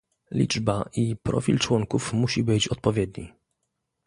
Liczba 0.31 0.89
i 0.95 1.15
profil 1.23 1.59
członków 1.59 2.13
musi 2.13 2.43
być 2.43 2.67
odpowiedni 2.67 3.33